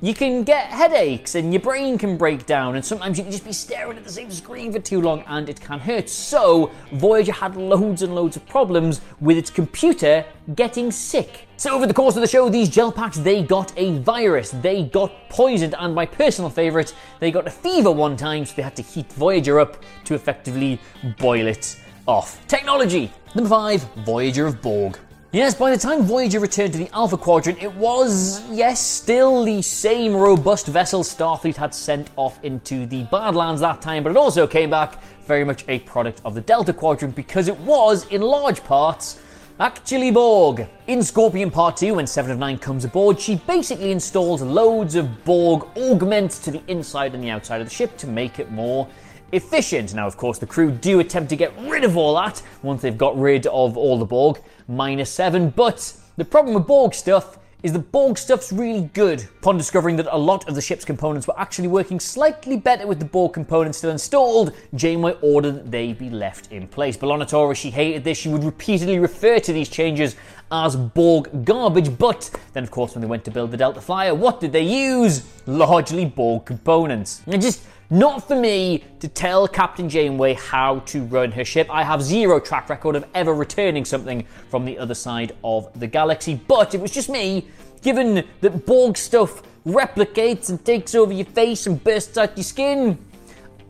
You 0.04 0.16
can 0.16 0.44
get 0.44 0.66
headaches 0.68 1.36
and 1.36 1.54
your 1.54 1.62
brain 1.62 1.96
can 1.96 2.18
break 2.18 2.48
down, 2.48 2.76
and 2.76 2.84
sometimes 2.84 3.20
you 3.20 3.24
can 3.24 3.32
just 3.32 3.46
be 3.46 3.54
staring 3.54 3.98
at 3.98 4.04
the 4.04 4.12
same 4.12 4.32
screen 4.32 4.74
for 4.74 4.80
too 4.80 5.00
long 5.00 5.24
and 5.28 5.48
it 5.48 5.62
can 5.62 5.80
hurt. 5.80 6.10
So, 6.10 6.72
Voyager 6.94 7.32
had 7.32 7.56
loads 7.56 8.02
and 8.02 8.16
loads 8.16 8.36
of 8.36 8.46
problems 8.48 9.02
with 9.20 9.38
its 9.38 9.52
computer 9.52 10.26
getting 10.56 10.92
sick. 10.92 11.48
So, 11.56 11.76
over 11.76 11.86
the 11.86 11.94
course 11.94 12.16
of 12.16 12.22
the 12.22 12.28
show, 12.28 12.50
these 12.50 12.68
gel 12.68 12.92
packs 12.92 13.18
they 13.18 13.44
got 13.44 13.72
a 13.78 14.00
virus, 14.00 14.50
they 14.50 14.86
got 14.86 15.30
poisoned, 15.30 15.76
and 15.78 15.94
my 15.94 16.08
personal 16.08 16.50
favourite, 16.50 16.96
they 17.20 17.30
got 17.30 17.46
a 17.46 17.52
fever 17.52 17.92
one 17.92 18.18
time, 18.18 18.44
so 18.46 18.56
they 18.56 18.64
had 18.64 18.76
to 18.78 18.82
heat 18.82 19.12
Voyager 19.14 19.60
up 19.60 19.84
to 20.06 20.16
effectively 20.16 20.80
boil 21.20 21.46
it 21.46 21.80
off. 22.08 22.46
Technology! 22.48 23.12
Number 23.36 23.50
five, 23.50 23.84
Voyager 24.04 24.48
of 24.48 24.64
Borg. 24.64 24.98
Yes, 25.34 25.56
by 25.56 25.72
the 25.72 25.78
time 25.78 26.02
Voyager 26.02 26.42
returned 26.42 26.74
to 26.74 26.80
the 26.80 26.94
Alpha 26.94 27.16
Quadrant, 27.16 27.64
it 27.64 27.74
was, 27.76 28.44
yes, 28.50 28.86
still 28.86 29.46
the 29.46 29.62
same 29.62 30.14
robust 30.14 30.68
vessel 30.68 31.04
Starfleet 31.04 31.56
had 31.56 31.74
sent 31.74 32.10
off 32.18 32.44
into 32.44 32.86
the 32.86 33.04
Badlands 33.04 33.62
that 33.62 33.82
time, 33.82 34.04
but 34.04 34.10
it 34.10 34.18
also 34.18 34.46
came 34.46 34.70
back 34.70 35.02
very 35.26 35.46
much 35.46 35.64
a 35.70 35.80
product 35.80 36.20
of 36.26 36.36
the 36.36 36.42
Delta 36.42 36.74
Quadrant 36.74 37.16
because 37.16 37.48
it 37.48 37.58
was, 37.60 38.06
in 38.08 38.22
large 38.22 38.62
parts, 38.66 39.22
actually 39.62 40.12
Borg. 40.12 40.68
In 40.88 41.02
Scorpion 41.02 41.50
Part 41.50 41.78
2, 41.78 41.94
when 41.94 42.08
Seven 42.08 42.32
of 42.32 42.38
Nine 42.38 42.58
comes 42.58 42.84
aboard, 42.84 43.18
she 43.18 43.36
basically 43.36 43.94
installs 43.94 44.42
loads 44.42 44.96
of 44.96 45.24
Borg 45.24 45.66
augments 45.78 46.40
to 46.40 46.52
the 46.52 46.62
inside 46.68 47.16
and 47.16 47.24
the 47.24 47.30
outside 47.30 47.62
of 47.62 47.70
the 47.70 47.74
ship 47.74 47.96
to 48.00 48.06
make 48.06 48.38
it 48.40 48.52
more 48.52 48.86
efficient. 49.32 49.94
Now, 49.94 50.08
of 50.08 50.18
course, 50.18 50.38
the 50.38 50.46
crew 50.46 50.72
do 50.72 51.00
attempt 51.00 51.30
to 51.30 51.36
get 51.36 51.54
rid 51.62 51.84
of 51.84 51.98
all 51.98 52.16
that 52.16 52.42
once 52.64 52.82
they've 52.82 52.98
got 52.98 53.20
rid 53.20 53.48
of 53.48 53.78
all 53.78 53.98
the 53.98 54.06
Borg, 54.06 54.40
minus 54.68 55.10
seven. 55.10 55.50
But 55.50 55.94
the 56.18 56.26
problem 56.26 56.56
with 56.56 56.68
Borg 56.68 56.94
stuff 56.94 57.38
is 57.64 57.74
the 57.74 57.80
Borg 57.80 58.18
stuff's 58.18 58.52
really 58.52 58.90
good. 58.94 59.22
Upon 59.40 59.56
discovering 59.56 59.96
that 59.98 60.08
a 60.10 60.18
lot 60.18 60.48
of 60.50 60.56
the 60.56 60.62
ship's 60.62 60.84
components 60.84 61.28
were 61.28 61.40
actually 61.40 61.68
working 61.68 62.00
slightly 62.00 62.58
better 62.58 62.88
with 62.88 62.98
the 62.98 63.06
Borg 63.06 63.34
components 63.34 63.78
still 63.78 63.92
installed, 63.92 64.54
Janeway 64.74 65.16
ordered 65.22 65.52
that 65.54 65.72
they 65.72 65.94
be 65.94 66.10
left 66.10 66.52
in 66.52 66.68
place. 66.68 66.98
B'Elanna 66.98 67.28
Torres, 67.30 67.60
she 67.60 67.70
hated 67.70 68.04
this. 68.04 68.18
She 68.18 68.30
would 68.30 68.44
repeatedly 68.44 68.98
refer 68.98 69.40
to 69.40 69.54
these 69.54 69.70
changes 69.70 70.16
as 70.52 70.76
Borg 70.76 71.46
garbage, 71.46 71.98
but 71.98 72.32
then, 72.54 72.64
of 72.64 72.72
course, 72.72 72.96
when 72.96 73.02
they 73.02 73.08
went 73.08 73.24
to 73.26 73.32
build 73.32 73.52
the 73.52 73.58
Delta 73.58 73.80
Flyer, 73.80 74.16
what 74.16 74.40
did 74.40 74.52
they 74.52 74.64
use? 74.64 75.24
Largely 75.46 76.06
Borg 76.06 76.46
components. 76.46 77.22
And 77.28 77.42
just 77.42 77.64
not 77.92 78.26
for 78.26 78.38
me 78.38 78.86
to 79.02 79.08
tell 79.10 79.48
Captain 79.50 79.90
Janeway 79.90 80.34
how 80.34 80.80
to 80.80 81.04
run 81.04 81.30
her 81.34 81.44
ship. 81.44 81.68
I 81.70 81.84
have 81.84 82.02
zero 82.02 82.40
track 82.40 82.70
record 82.70 82.96
of 82.96 83.06
ever 83.14 83.34
returning 83.34 83.84
something 83.84 84.26
from 84.50 84.64
the 84.64 84.80
other 84.80 84.94
side 84.96 85.36
of 85.44 85.78
the 85.78 85.88
galaxy, 85.88 86.40
but 86.48 86.74
it 86.74 86.80
was 86.80 86.92
just 86.92 87.10
me, 87.10 87.46
given 87.82 88.26
that 88.40 88.66
Borg 88.66 88.96
stuff 88.96 89.44
replicates 89.66 90.50
and 90.50 90.64
takes 90.66 90.96
over 90.96 91.12
your 91.12 91.26
face 91.26 91.68
and 91.68 91.84
bursts 91.84 92.18
out 92.18 92.38
your 92.38 92.46
skin. 92.46 92.98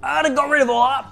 I'd 0.03 0.25
have 0.25 0.35
got 0.35 0.49
rid 0.49 0.61
of 0.61 0.69
all 0.69 0.87
that. 0.87 1.07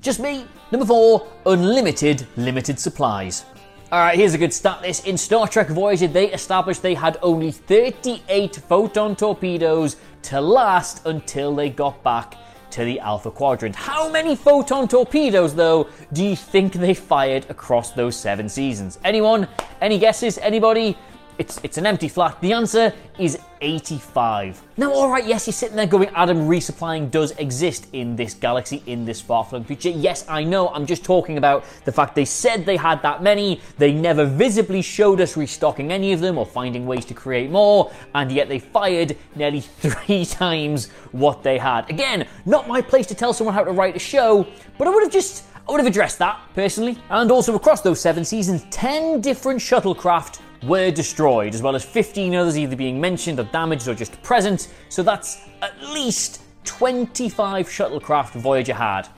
Just 0.00 0.18
me. 0.18 0.46
Number 0.72 0.86
four, 0.86 1.28
unlimited 1.44 2.26
limited 2.36 2.80
supplies. 2.80 3.44
All 3.92 4.00
right, 4.00 4.18
here's 4.18 4.34
a 4.34 4.38
good 4.38 4.52
stat 4.52 4.80
list. 4.80 5.06
In 5.06 5.16
Star 5.18 5.46
Trek 5.46 5.68
Voyager, 5.68 6.08
they 6.08 6.32
established 6.32 6.82
they 6.82 6.94
had 6.94 7.18
only 7.22 7.52
38 7.52 8.56
photon 8.56 9.14
torpedoes 9.14 9.96
to 10.22 10.40
last 10.40 11.06
until 11.06 11.54
they 11.54 11.70
got 11.70 12.02
back 12.02 12.36
to 12.70 12.84
the 12.84 13.00
Alpha 13.00 13.30
Quadrant. 13.30 13.74
How 13.74 14.10
many 14.10 14.36
photon 14.36 14.88
torpedoes, 14.88 15.54
though, 15.54 15.88
do 16.12 16.24
you 16.24 16.36
think 16.36 16.72
they 16.72 16.94
fired 16.94 17.46
across 17.48 17.92
those 17.92 18.16
seven 18.16 18.48
seasons? 18.48 18.98
Anyone? 19.04 19.48
Any 19.80 19.98
guesses? 19.98 20.38
Anybody? 20.38 20.96
It's, 21.38 21.60
it's 21.62 21.76
an 21.76 21.86
empty 21.86 22.08
flat. 22.08 22.40
The 22.40 22.52
answer 22.52 22.92
is 23.18 23.38
85. 23.60 24.62
Now, 24.76 24.92
all 24.92 25.10
right, 25.10 25.26
yes, 25.26 25.46
you're 25.46 25.52
sitting 25.52 25.76
there 25.76 25.86
going, 25.86 26.08
Adam, 26.10 26.48
resupplying 26.48 27.10
does 27.10 27.32
exist 27.32 27.88
in 27.92 28.16
this 28.16 28.34
galaxy, 28.34 28.82
in 28.86 29.04
this 29.04 29.20
far-flung 29.20 29.64
future. 29.64 29.90
Yes, 29.90 30.24
I 30.28 30.44
know. 30.44 30.68
I'm 30.68 30.86
just 30.86 31.04
talking 31.04 31.36
about 31.36 31.64
the 31.84 31.92
fact 31.92 32.14
they 32.14 32.24
said 32.24 32.64
they 32.64 32.76
had 32.76 33.02
that 33.02 33.22
many. 33.22 33.60
They 33.76 33.92
never 33.92 34.24
visibly 34.24 34.80
showed 34.80 35.20
us 35.20 35.36
restocking 35.36 35.92
any 35.92 36.12
of 36.12 36.20
them 36.20 36.38
or 36.38 36.46
finding 36.46 36.86
ways 36.86 37.04
to 37.06 37.14
create 37.14 37.50
more, 37.50 37.92
and 38.14 38.32
yet 38.32 38.48
they 38.48 38.58
fired 38.58 39.16
nearly 39.34 39.60
three 39.80 40.24
times 40.24 40.88
what 41.12 41.42
they 41.42 41.58
had. 41.58 41.88
Again, 41.90 42.26
not 42.46 42.66
my 42.68 42.80
place 42.80 43.06
to 43.08 43.14
tell 43.14 43.32
someone 43.32 43.54
how 43.54 43.64
to 43.64 43.72
write 43.72 43.96
a 43.96 44.00
show, 44.00 44.46
but 44.78 44.88
I 44.88 44.90
would 44.90 45.02
have 45.02 45.12
just 45.12 45.44
I 45.68 45.72
would 45.72 45.80
have 45.80 45.88
addressed 45.88 46.20
that 46.20 46.40
personally. 46.54 46.96
And 47.10 47.30
also 47.32 47.56
across 47.56 47.80
those 47.80 48.00
seven 48.00 48.24
seasons, 48.24 48.64
10 48.70 49.20
different 49.20 49.58
shuttlecraft 49.58 50.38
were 50.62 50.90
destroyed, 50.90 51.54
as 51.54 51.62
well 51.62 51.74
as 51.74 51.84
15 51.84 52.34
others 52.34 52.58
either 52.58 52.76
being 52.76 53.00
mentioned 53.00 53.40
or 53.40 53.44
damaged 53.44 53.88
or 53.88 53.94
just 53.94 54.20
present. 54.22 54.68
So 54.88 55.02
that's 55.02 55.42
at 55.62 55.80
least 55.82 56.42
25 56.64 57.68
shuttlecraft 57.68 58.32
Voyager 58.32 58.74
had. 58.74 59.08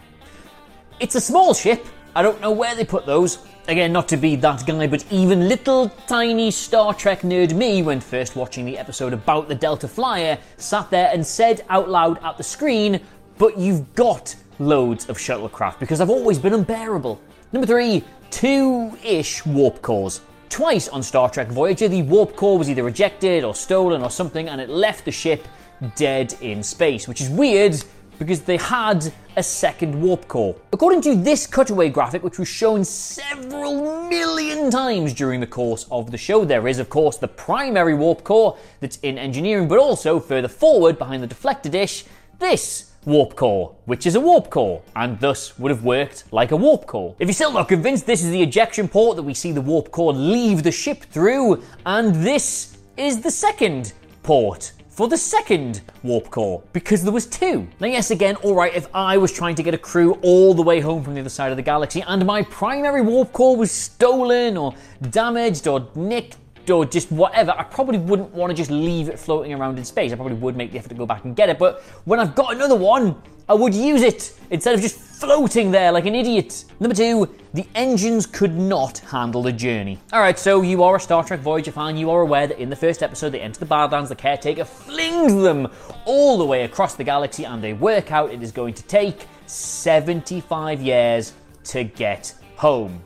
It's 1.00 1.14
a 1.14 1.20
small 1.20 1.54
ship. 1.54 1.86
I 2.14 2.22
don't 2.22 2.40
know 2.40 2.50
where 2.50 2.74
they 2.74 2.84
put 2.84 3.06
those. 3.06 3.38
Again, 3.68 3.92
not 3.92 4.08
to 4.08 4.16
be 4.16 4.34
that 4.36 4.66
guy, 4.66 4.86
but 4.86 5.04
even 5.10 5.48
little 5.48 5.90
tiny 6.06 6.50
Star 6.50 6.94
Trek 6.94 7.20
nerd 7.20 7.54
me, 7.54 7.82
when 7.82 8.00
first 8.00 8.34
watching 8.34 8.64
the 8.64 8.78
episode 8.78 9.12
about 9.12 9.46
the 9.46 9.54
Delta 9.54 9.86
Flyer, 9.86 10.38
sat 10.56 10.90
there 10.90 11.10
and 11.12 11.26
said 11.26 11.64
out 11.68 11.88
loud 11.88 12.18
at 12.24 12.36
the 12.36 12.42
screen, 12.42 13.00
But 13.36 13.58
you've 13.58 13.94
got 13.94 14.34
loads 14.58 15.08
of 15.08 15.18
shuttlecraft 15.18 15.78
because 15.78 16.00
I've 16.00 16.10
always 16.10 16.38
been 16.38 16.54
unbearable. 16.54 17.20
Number 17.52 17.66
three, 17.66 18.02
two 18.30 18.96
ish 19.04 19.46
warp 19.46 19.80
cores. 19.82 20.20
Twice 20.48 20.88
on 20.88 21.02
Star 21.02 21.28
Trek 21.30 21.48
Voyager, 21.48 21.88
the 21.88 22.02
warp 22.02 22.34
core 22.34 22.58
was 22.58 22.70
either 22.70 22.82
rejected 22.82 23.44
or 23.44 23.54
stolen 23.54 24.02
or 24.02 24.10
something, 24.10 24.48
and 24.48 24.60
it 24.60 24.68
left 24.68 25.04
the 25.04 25.12
ship 25.12 25.46
dead 25.94 26.34
in 26.40 26.62
space, 26.62 27.06
which 27.06 27.20
is 27.20 27.28
weird 27.28 27.82
because 28.18 28.40
they 28.40 28.56
had 28.56 29.12
a 29.36 29.42
second 29.42 30.00
warp 30.00 30.26
core. 30.26 30.56
According 30.72 31.02
to 31.02 31.14
this 31.14 31.46
cutaway 31.46 31.88
graphic, 31.88 32.24
which 32.24 32.38
was 32.38 32.48
shown 32.48 32.84
several 32.84 34.08
million 34.08 34.70
times 34.70 35.14
during 35.14 35.38
the 35.38 35.46
course 35.46 35.86
of 35.90 36.10
the 36.10 36.18
show, 36.18 36.44
there 36.44 36.66
is, 36.66 36.78
of 36.78 36.88
course, 36.88 37.16
the 37.18 37.28
primary 37.28 37.94
warp 37.94 38.24
core 38.24 38.56
that's 38.80 38.96
in 39.02 39.18
engineering, 39.18 39.68
but 39.68 39.78
also 39.78 40.18
further 40.18 40.48
forward 40.48 40.98
behind 40.98 41.22
the 41.22 41.28
deflector 41.28 41.70
dish, 41.70 42.04
this 42.40 42.87
warp 43.08 43.34
core, 43.34 43.74
which 43.86 44.06
is 44.06 44.14
a 44.14 44.20
warp 44.20 44.50
core, 44.50 44.82
and 44.94 45.18
thus 45.18 45.58
would 45.58 45.70
have 45.70 45.82
worked 45.82 46.24
like 46.30 46.52
a 46.52 46.56
warp 46.56 46.86
core. 46.86 47.16
If 47.18 47.26
you're 47.26 47.32
still 47.32 47.52
not 47.52 47.66
convinced, 47.66 48.06
this 48.06 48.22
is 48.22 48.30
the 48.30 48.42
ejection 48.42 48.86
port 48.86 49.16
that 49.16 49.22
we 49.22 49.32
see 49.32 49.50
the 49.50 49.62
warp 49.62 49.90
core 49.90 50.12
leave 50.12 50.62
the 50.62 50.70
ship 50.70 51.02
through, 51.04 51.62
and 51.86 52.14
this 52.14 52.76
is 52.98 53.22
the 53.22 53.30
second 53.30 53.94
port 54.22 54.72
for 54.90 55.08
the 55.08 55.16
second 55.16 55.80
warp 56.02 56.28
core 56.28 56.62
because 56.72 57.02
there 57.02 57.12
was 57.12 57.24
two. 57.24 57.66
Now, 57.80 57.86
yes, 57.86 58.10
again, 58.10 58.34
all 58.36 58.54
right, 58.54 58.74
if 58.74 58.88
I 58.92 59.16
was 59.16 59.32
trying 59.32 59.54
to 59.54 59.62
get 59.62 59.72
a 59.72 59.78
crew 59.78 60.18
all 60.22 60.52
the 60.52 60.62
way 60.62 60.80
home 60.80 61.02
from 61.02 61.14
the 61.14 61.20
other 61.20 61.30
side 61.30 61.52
of 61.52 61.56
the 61.56 61.62
galaxy 61.62 62.02
and 62.02 62.26
my 62.26 62.42
primary 62.42 63.00
warp 63.00 63.32
core 63.32 63.56
was 63.56 63.70
stolen 63.70 64.56
or 64.56 64.74
damaged 65.10 65.68
or 65.68 65.88
nicked 65.94 66.36
or 66.70 66.84
just 66.84 67.10
whatever, 67.10 67.52
I 67.56 67.62
probably 67.62 67.98
wouldn't 67.98 68.32
want 68.32 68.50
to 68.50 68.56
just 68.56 68.70
leave 68.70 69.08
it 69.08 69.18
floating 69.18 69.52
around 69.52 69.78
in 69.78 69.84
space. 69.84 70.12
I 70.12 70.16
probably 70.16 70.34
would 70.34 70.56
make 70.56 70.72
the 70.72 70.78
effort 70.78 70.88
to 70.90 70.94
go 70.94 71.06
back 71.06 71.24
and 71.24 71.34
get 71.34 71.48
it. 71.48 71.58
But 71.58 71.82
when 72.04 72.20
I've 72.20 72.34
got 72.34 72.54
another 72.54 72.76
one, 72.76 73.20
I 73.48 73.54
would 73.54 73.74
use 73.74 74.02
it 74.02 74.38
instead 74.50 74.74
of 74.74 74.80
just 74.82 74.98
floating 74.98 75.70
there 75.70 75.90
like 75.90 76.04
an 76.04 76.14
idiot. 76.14 76.66
Number 76.80 76.94
two, 76.94 77.34
the 77.54 77.66
engines 77.74 78.26
could 78.26 78.54
not 78.54 78.98
handle 78.98 79.42
the 79.42 79.52
journey. 79.52 79.98
All 80.12 80.20
right, 80.20 80.38
so 80.38 80.60
you 80.60 80.82
are 80.82 80.96
a 80.96 81.00
Star 81.00 81.24
Trek 81.24 81.40
Voyager 81.40 81.72
fan. 81.72 81.96
You 81.96 82.10
are 82.10 82.20
aware 82.20 82.46
that 82.46 82.58
in 82.58 82.68
the 82.68 82.76
first 82.76 83.02
episode, 83.02 83.30
they 83.30 83.40
enter 83.40 83.58
the 83.58 83.66
Badlands. 83.66 84.10
The 84.10 84.16
caretaker 84.16 84.64
flings 84.64 85.32
them 85.42 85.68
all 86.04 86.36
the 86.36 86.44
way 86.44 86.64
across 86.64 86.94
the 86.94 87.04
galaxy, 87.04 87.44
and 87.44 87.64
they 87.64 87.72
work 87.72 88.12
out 88.12 88.30
it 88.30 88.42
is 88.42 88.52
going 88.52 88.74
to 88.74 88.82
take 88.82 89.26
75 89.46 90.82
years 90.82 91.32
to 91.64 91.84
get 91.84 92.34
home. 92.56 93.02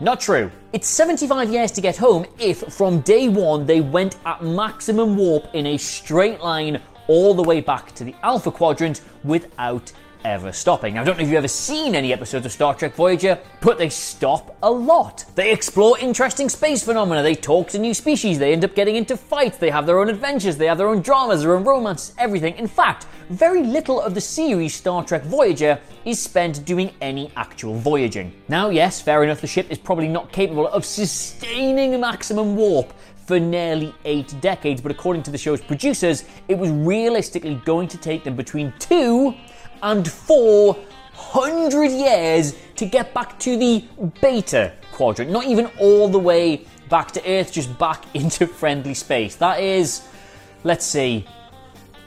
Not 0.00 0.20
true. 0.20 0.50
It's 0.72 0.88
75 0.88 1.52
years 1.52 1.70
to 1.72 1.80
get 1.80 1.96
home 1.96 2.26
if 2.40 2.58
from 2.74 3.00
day 3.02 3.28
one 3.28 3.64
they 3.64 3.80
went 3.80 4.16
at 4.26 4.42
maximum 4.42 5.16
warp 5.16 5.54
in 5.54 5.66
a 5.66 5.76
straight 5.76 6.40
line 6.40 6.82
all 7.06 7.32
the 7.32 7.42
way 7.42 7.60
back 7.60 7.94
to 7.94 8.04
the 8.04 8.14
Alpha 8.24 8.50
Quadrant 8.50 9.02
without 9.22 9.92
ever 10.24 10.52
stopping. 10.52 10.94
Now, 10.94 11.02
I 11.02 11.04
don't 11.04 11.18
know 11.18 11.22
if 11.22 11.28
you've 11.28 11.36
ever 11.36 11.48
seen 11.48 11.94
any 11.94 12.12
episodes 12.12 12.46
of 12.46 12.52
Star 12.52 12.74
Trek 12.74 12.94
Voyager, 12.94 13.38
but 13.60 13.76
they 13.76 13.90
stop 13.90 14.56
a 14.62 14.70
lot. 14.70 15.24
They 15.34 15.52
explore 15.52 15.98
interesting 15.98 16.48
space 16.48 16.82
phenomena, 16.82 17.22
they 17.22 17.34
talk 17.34 17.68
to 17.68 17.78
new 17.78 17.92
species, 17.92 18.38
they 18.38 18.52
end 18.52 18.64
up 18.64 18.74
getting 18.74 18.96
into 18.96 19.16
fights, 19.16 19.58
they 19.58 19.70
have 19.70 19.86
their 19.86 19.98
own 19.98 20.08
adventures, 20.08 20.56
they 20.56 20.66
have 20.66 20.78
their 20.78 20.88
own 20.88 21.02
dramas, 21.02 21.42
their 21.42 21.54
own 21.54 21.64
romances, 21.64 22.14
everything. 22.18 22.56
In 22.56 22.66
fact, 22.66 23.06
very 23.28 23.62
little 23.62 24.00
of 24.00 24.14
the 24.14 24.20
series 24.20 24.74
Star 24.74 25.04
Trek 25.04 25.22
Voyager 25.24 25.78
is 26.04 26.20
spent 26.20 26.64
doing 26.64 26.90
any 27.00 27.30
actual 27.36 27.74
voyaging. 27.74 28.32
Now, 28.48 28.70
yes, 28.70 29.00
fair 29.00 29.24
enough, 29.24 29.40
the 29.40 29.46
ship 29.46 29.70
is 29.70 29.78
probably 29.78 30.08
not 30.08 30.32
capable 30.32 30.68
of 30.68 30.84
sustaining 30.84 31.94
a 31.94 31.98
maximum 31.98 32.56
warp 32.56 32.92
for 33.26 33.40
nearly 33.40 33.94
eight 34.04 34.34
decades, 34.40 34.80
but 34.80 34.92
according 34.92 35.22
to 35.22 35.30
the 35.30 35.38
show's 35.38 35.60
producers, 35.60 36.24
it 36.48 36.58
was 36.58 36.70
realistically 36.70 37.54
going 37.64 37.88
to 37.88 37.98
take 37.98 38.24
them 38.24 38.36
between 38.36 38.72
two 38.78 39.34
and 39.82 40.10
400 40.10 41.84
years 41.90 42.54
to 42.76 42.86
get 42.86 43.14
back 43.14 43.38
to 43.40 43.56
the 43.56 43.84
beta 44.20 44.72
quadrant. 44.92 45.30
Not 45.30 45.46
even 45.46 45.66
all 45.78 46.08
the 46.08 46.18
way 46.18 46.66
back 46.88 47.10
to 47.12 47.28
Earth, 47.28 47.52
just 47.52 47.76
back 47.78 48.04
into 48.14 48.46
friendly 48.46 48.94
space. 48.94 49.36
That 49.36 49.60
is, 49.60 50.06
let's 50.62 50.84
see, 50.84 51.26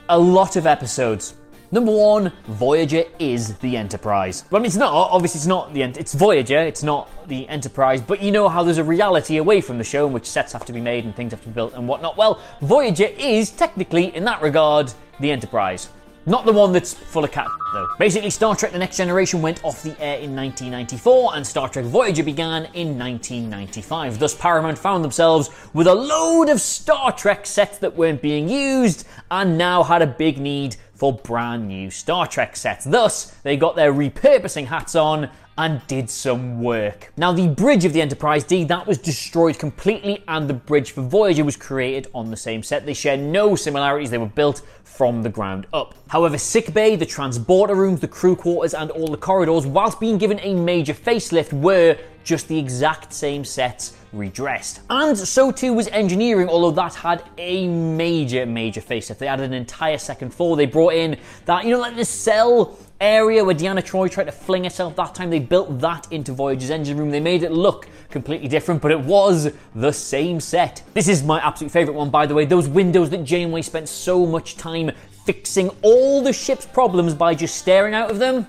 a 0.09 0.17
lot 0.17 0.55
of 0.55 0.65
episodes. 0.65 1.35
Number 1.69 1.91
one, 1.91 2.31
Voyager 2.45 3.03
is 3.19 3.57
the 3.57 3.75
Enterprise. 3.75 4.45
Well, 4.49 4.61
I 4.61 4.63
mean, 4.63 4.67
it's 4.67 4.77
not. 4.77 4.93
Obviously, 4.93 5.39
it's 5.39 5.47
not 5.47 5.73
the. 5.73 5.81
It's 5.81 6.13
Voyager. 6.13 6.59
It's 6.59 6.81
not 6.81 7.09
the 7.27 7.47
Enterprise. 7.49 7.99
But 7.99 8.21
you 8.21 8.31
know 8.31 8.47
how 8.47 8.63
there's 8.63 8.77
a 8.77 8.83
reality 8.85 9.35
away 9.35 9.59
from 9.59 9.77
the 9.77 9.83
show 9.83 10.07
in 10.07 10.13
which 10.13 10.25
sets 10.25 10.53
have 10.53 10.63
to 10.63 10.71
be 10.71 10.79
made 10.79 11.03
and 11.03 11.13
things 11.13 11.31
have 11.31 11.41
to 11.41 11.49
be 11.49 11.53
built 11.53 11.73
and 11.73 11.85
whatnot. 11.85 12.15
Well, 12.15 12.41
Voyager 12.61 13.07
is 13.17 13.51
technically, 13.51 14.15
in 14.15 14.23
that 14.23 14.41
regard, 14.41 14.93
the 15.19 15.29
Enterprise. 15.29 15.89
Not 16.27 16.45
the 16.45 16.51
one 16.51 16.73
that's 16.73 16.93
full 16.93 17.23
of 17.23 17.31
cat, 17.31 17.47
though. 17.71 17.87
Basically, 17.97 18.29
Star 18.29 18.53
Trek 18.53 18.73
The 18.73 18.79
Next 18.79 18.97
Generation 18.97 19.41
went 19.41 19.63
off 19.63 19.81
the 19.81 19.95
air 19.97 20.19
in 20.19 20.35
1994, 20.35 21.37
and 21.37 21.47
Star 21.47 21.69
Trek 21.69 21.85
Voyager 21.85 22.21
began 22.21 22.65
in 22.73 22.99
1995. 22.99 24.19
Thus, 24.19 24.35
Paramount 24.35 24.77
found 24.77 25.05
themselves 25.05 25.49
with 25.73 25.87
a 25.87 25.95
load 25.95 26.49
of 26.49 26.59
Star 26.59 27.13
Trek 27.13 27.45
sets 27.45 27.77
that 27.77 27.95
weren't 27.95 28.21
being 28.21 28.49
used, 28.49 29.07
and 29.31 29.57
now 29.57 29.83
had 29.83 30.01
a 30.01 30.07
big 30.07 30.37
need 30.37 30.75
for 30.95 31.13
brand 31.13 31.69
new 31.69 31.89
Star 31.89 32.27
Trek 32.27 32.57
sets. 32.57 32.83
Thus, 32.83 33.27
they 33.43 33.55
got 33.55 33.77
their 33.77 33.93
repurposing 33.93 34.65
hats 34.65 34.95
on 34.95 35.29
and 35.57 35.85
did 35.87 36.09
some 36.09 36.61
work. 36.61 37.11
Now, 37.17 37.31
the 37.31 37.47
bridge 37.47 37.85
of 37.85 37.93
the 37.93 38.01
Enterprise 38.01 38.43
D 38.43 38.63
that 38.65 38.85
was 38.85 38.97
destroyed 38.97 39.57
completely, 39.57 40.23
and 40.27 40.49
the 40.49 40.53
bridge 40.53 40.91
for 40.91 41.01
Voyager 41.01 41.43
was 41.43 41.55
created 41.55 42.07
on 42.13 42.29
the 42.29 42.37
same 42.37 42.63
set. 42.63 42.85
They 42.85 42.93
share 42.93 43.17
no 43.17 43.55
similarities; 43.55 44.11
they 44.11 44.17
were 44.17 44.27
built 44.27 44.61
from 44.83 45.23
the 45.23 45.29
ground 45.29 45.67
up. 45.73 45.95
However, 46.07 46.37
sickbay, 46.37 46.95
the 46.95 47.05
transporter 47.05 47.75
rooms, 47.75 47.99
the 47.99 48.07
crew 48.07 48.35
quarters, 48.35 48.73
and 48.73 48.89
all 48.91 49.07
the 49.07 49.17
corridors, 49.17 49.65
whilst 49.65 49.99
being 49.99 50.17
given 50.17 50.39
a 50.41 50.53
major 50.53 50.93
facelift, 50.93 51.53
were 51.53 51.97
just 52.27 52.47
the 52.49 52.59
exact 52.59 53.13
same 53.13 53.45
sets 53.45 53.95
redressed. 54.11 54.81
And 54.89 55.17
so 55.17 55.51
too 55.51 55.73
was 55.73 55.87
engineering, 55.87 56.49
although 56.49 56.71
that 56.71 56.93
had 56.93 57.23
a 57.37 57.67
major, 57.67 58.45
major 58.45 58.81
facelift. 58.81 59.17
They 59.17 59.27
added 59.27 59.45
an 59.45 59.53
entire 59.53 59.97
second 59.97 60.33
floor. 60.33 60.57
They 60.57 60.65
brought 60.65 60.93
in 60.93 61.17
that, 61.45 61.63
you 61.63 61.71
know, 61.71 61.79
like 61.79 61.95
the 61.95 62.05
cell 62.05 62.77
area 62.99 63.43
where 63.43 63.55
Deanna 63.55 63.81
Troi 63.81 64.11
tried 64.11 64.25
to 64.25 64.31
fling 64.31 64.65
herself 64.65 64.95
that 64.97 65.15
time. 65.15 65.29
They 65.29 65.39
built 65.39 65.79
that 65.79 66.11
into 66.11 66.33
Voyager's 66.33 66.69
engine 66.69 66.97
room. 66.97 67.11
They 67.11 67.19
made 67.21 67.43
it 67.43 67.51
look 67.51 67.87
completely 68.09 68.49
different, 68.49 68.81
but 68.81 68.91
it 68.91 68.99
was 68.99 69.51
the 69.75 69.91
same 69.93 70.41
set. 70.41 70.83
This 70.93 71.07
is 71.07 71.23
my 71.23 71.39
absolute 71.39 71.71
favorite 71.71 71.93
one, 71.93 72.09
by 72.09 72.25
the 72.25 72.33
way. 72.33 72.45
Those 72.45 72.67
windows 72.67 73.09
that 73.11 73.23
Janeway 73.23 73.61
spent 73.61 73.87
so 73.87 74.25
much 74.25 74.57
time 74.57 74.91
fixing 75.25 75.69
all 75.81 76.21
the 76.21 76.33
ship's 76.33 76.65
problems 76.65 77.13
by 77.13 77.35
just 77.35 77.55
staring 77.55 77.93
out 77.93 78.11
of 78.11 78.19
them. 78.19 78.47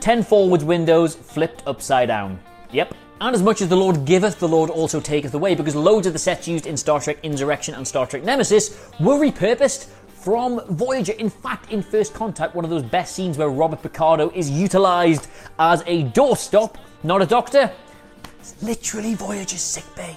10 0.00 0.22
forwards 0.22 0.64
windows 0.64 1.14
flipped 1.14 1.62
upside 1.66 2.08
down. 2.08 2.38
Yep. 2.72 2.94
And 3.20 3.34
as 3.36 3.42
much 3.42 3.62
as 3.62 3.68
the 3.68 3.76
Lord 3.76 4.04
giveth, 4.04 4.40
the 4.40 4.48
Lord 4.48 4.68
also 4.68 5.00
taketh 5.00 5.32
away, 5.34 5.54
because 5.54 5.76
loads 5.76 6.06
of 6.06 6.12
the 6.12 6.18
sets 6.18 6.48
used 6.48 6.66
in 6.66 6.76
Star 6.76 7.00
Trek 7.00 7.18
Insurrection 7.22 7.74
and 7.74 7.86
Star 7.86 8.06
Trek 8.06 8.24
Nemesis 8.24 8.90
were 8.98 9.14
repurposed 9.14 9.88
from 10.08 10.60
Voyager. 10.70 11.12
In 11.12 11.30
fact, 11.30 11.70
in 11.70 11.82
First 11.82 12.14
Contact, 12.14 12.54
one 12.54 12.64
of 12.64 12.70
those 12.70 12.82
best 12.82 13.14
scenes 13.14 13.38
where 13.38 13.48
Robert 13.48 13.82
Picardo 13.82 14.30
is 14.30 14.50
utilized 14.50 15.28
as 15.58 15.82
a 15.86 16.04
doorstop, 16.04 16.76
not 17.02 17.22
a 17.22 17.26
doctor. 17.26 17.70
It's 18.40 18.60
literally 18.62 19.14
Voyager's 19.14 19.60
sick 19.60 19.84
bay. 19.94 20.16